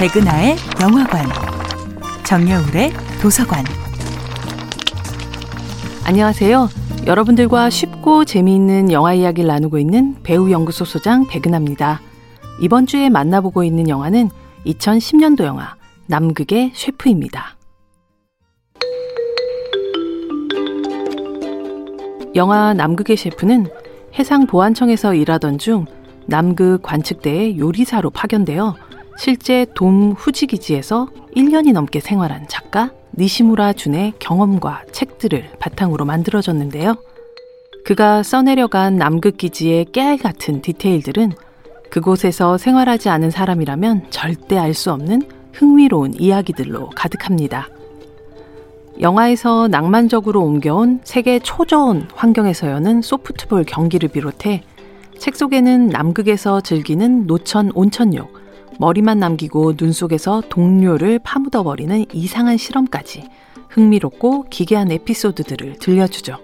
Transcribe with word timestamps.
백은하의 0.00 0.56
영화관, 0.80 1.26
정여울의 2.24 2.90
도서관. 3.20 3.62
안녕하세요. 6.06 6.70
여러분들과 7.06 7.68
쉽고 7.68 8.24
재미있는 8.24 8.92
영화 8.92 9.12
이야기를 9.12 9.46
나누고 9.46 9.78
있는 9.78 10.16
배우 10.22 10.50
연구소 10.50 10.86
소장 10.86 11.26
백은하입니다. 11.26 12.00
이번 12.62 12.86
주에 12.86 13.10
만나보고 13.10 13.62
있는 13.62 13.90
영화는 13.90 14.30
2010년도 14.64 15.44
영화 15.44 15.76
남극의 16.06 16.72
셰프입니다. 16.74 17.58
영화 22.36 22.72
남극의 22.72 23.18
셰프는 23.18 23.66
해상보안청에서 24.18 25.12
일하던 25.12 25.58
중 25.58 25.84
남극 26.24 26.80
관측대의 26.80 27.58
요리사로 27.58 28.08
파견되어 28.08 28.76
실제 29.20 29.66
돔 29.74 30.12
후지 30.12 30.46
기지에서 30.46 31.06
1년이 31.36 31.74
넘게 31.74 32.00
생활한 32.00 32.46
작가 32.48 32.90
니시무라 33.18 33.74
준의 33.74 34.14
경험과 34.18 34.84
책들을 34.92 35.50
바탕으로 35.58 36.06
만들어졌는데요. 36.06 36.96
그가 37.84 38.22
써내려간 38.22 38.96
남극 38.96 39.36
기지의 39.36 39.88
깨알 39.92 40.16
같은 40.16 40.62
디테일들은 40.62 41.32
그곳에서 41.90 42.56
생활하지 42.56 43.10
않은 43.10 43.30
사람이라면 43.30 44.06
절대 44.08 44.56
알 44.56 44.72
수 44.72 44.90
없는 44.90 45.20
흥미로운 45.52 46.14
이야기들로 46.18 46.88
가득합니다. 46.88 47.68
영화에서 49.02 49.68
낭만적으로 49.68 50.40
옮겨온 50.40 51.00
세계 51.04 51.40
초저온 51.40 52.08
환경에서 52.14 52.70
여는 52.70 53.02
소프트볼 53.02 53.64
경기를 53.64 54.08
비롯해 54.08 54.62
책 55.18 55.36
속에는 55.36 55.88
남극에서 55.88 56.62
즐기는 56.62 57.26
노천 57.26 57.72
온천욕, 57.74 58.39
머리만 58.80 59.18
남기고 59.18 59.76
눈 59.76 59.92
속에서 59.92 60.42
동료를 60.48 61.18
파묻어 61.18 61.62
버리는 61.62 62.06
이상한 62.14 62.56
실험까지 62.56 63.28
흥미롭고 63.68 64.44
기괴한 64.48 64.90
에피소드들을 64.90 65.78
들려주죠. 65.78 66.38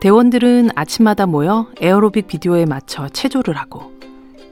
대원들은 0.00 0.70
아침마다 0.74 1.26
모여 1.26 1.66
에어로빅 1.78 2.26
비디오에 2.26 2.64
맞춰 2.64 3.06
체조를 3.10 3.58
하고 3.58 3.92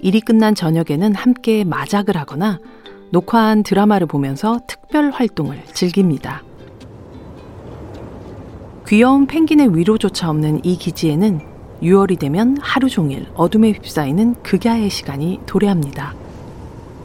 일이 0.02 0.20
끝난 0.20 0.54
저녁에는 0.54 1.14
함께 1.14 1.64
마작을 1.64 2.18
하거나 2.18 2.58
녹화한 3.12 3.62
드라마를 3.62 4.06
보면서 4.06 4.60
특별 4.66 5.10
활동을 5.10 5.64
즐깁니다. 5.72 6.42
귀여운 8.86 9.26
펭귄의 9.26 9.74
위로조차 9.74 10.28
없는 10.28 10.66
이 10.66 10.76
기지에는 10.76 11.40
6월이 11.82 12.18
되면 12.18 12.58
하루 12.60 12.90
종일 12.90 13.26
어둠에 13.36 13.70
휩싸이는 13.70 14.42
극야의 14.42 14.90
시간이 14.90 15.40
도래합니다. 15.46 16.27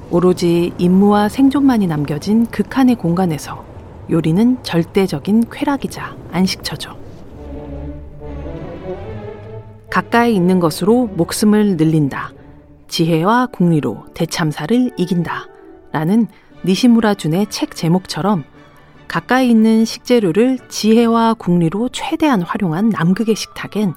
오로지 0.10 0.74
임무와 0.78 1.30
생존만이 1.30 1.88
남겨진 1.88 2.46
극한의 2.48 2.96
공간에서 2.96 3.66
요리는 4.10 4.62
절대적인 4.64 5.46
쾌락이자 5.52 6.16
안식처죠. 6.32 6.98
가까이 9.90 10.36
있는 10.36 10.60
것으로 10.60 11.08
목숨을 11.08 11.78
늘린다. 11.78 12.32
지혜와 12.88 13.48
국리로 13.48 14.06
대참사를 14.14 14.92
이긴다. 14.98 15.48
라는 15.92 16.28
니시무라 16.66 17.14
준의 17.14 17.48
책 17.50 17.76
제목처럼 17.76 18.44
가까이 19.08 19.50
있는 19.50 19.86
식재료를 19.86 20.58
지혜와 20.70 21.36
국리로 21.36 21.90
최대한 21.90 22.42
활용한 22.42 22.90
남극의 22.90 23.36
식탁엔 23.36 23.94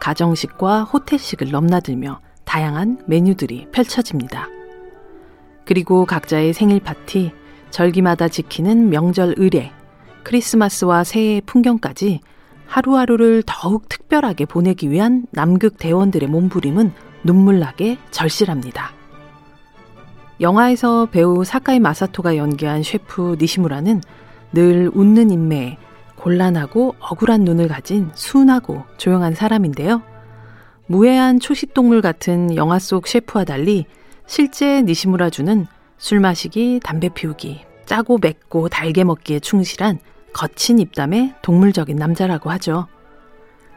가정식과 0.00 0.84
호텔식을 0.84 1.50
넘나들며 1.50 2.20
다양한 2.44 3.02
메뉴들이 3.06 3.68
펼쳐집니다. 3.72 4.57
그리고 5.68 6.06
각자의 6.06 6.54
생일 6.54 6.80
파티, 6.80 7.30
절기마다 7.68 8.28
지키는 8.28 8.88
명절 8.88 9.34
의례, 9.36 9.70
크리스마스와 10.22 11.04
새해의 11.04 11.42
풍경까지 11.42 12.20
하루하루를 12.64 13.42
더욱 13.44 13.86
특별하게 13.86 14.46
보내기 14.46 14.90
위한 14.90 15.26
남극 15.30 15.76
대원들의 15.76 16.26
몸부림은 16.26 16.92
눈물나게 17.22 17.98
절실합니다. 18.10 18.92
영화에서 20.40 21.04
배우 21.04 21.44
사카이 21.44 21.80
마사토가 21.80 22.38
연기한 22.38 22.82
셰프 22.82 23.36
니시무라는 23.38 24.00
늘 24.54 24.90
웃는 24.94 25.30
인매에 25.30 25.76
곤란하고 26.16 26.94
억울한 26.98 27.42
눈을 27.42 27.68
가진 27.68 28.10
순하고 28.14 28.84
조용한 28.96 29.34
사람인데요. 29.34 30.00
무해한 30.86 31.38
초식동물 31.38 32.00
같은 32.00 32.56
영화 32.56 32.78
속 32.78 33.06
셰프와 33.06 33.44
달리 33.44 33.84
실제 34.28 34.82
니시무라주는 34.82 35.66
술 35.96 36.20
마시기, 36.20 36.80
담배 36.84 37.08
피우기, 37.08 37.64
짜고 37.86 38.18
맵고 38.20 38.68
달게 38.68 39.02
먹기에 39.02 39.40
충실한 39.40 39.98
거친 40.34 40.78
입담의 40.78 41.34
동물적인 41.40 41.96
남자라고 41.96 42.50
하죠. 42.50 42.86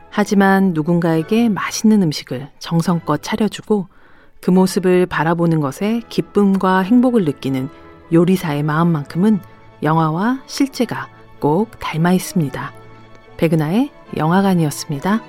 하지만 0.10 0.74
누군가에게 0.74 1.48
맛있는 1.48 2.04
음식을 2.04 2.50
정성껏 2.60 3.24
차려주고 3.24 3.88
그 4.42 4.52
모습을 4.52 5.06
바라보는 5.06 5.62
것에 5.62 6.02
기쁨과 6.10 6.80
행복을 6.80 7.24
느끼는 7.24 7.70
요리사의 8.12 8.64
마음만큼은 8.64 9.40
영화와 9.82 10.44
실제가 10.48 11.08
꼭 11.40 11.80
닮아 11.80 12.12
있습니다. 12.12 12.74
백은하의 13.38 13.90
영화관이었습니다. 14.18 15.22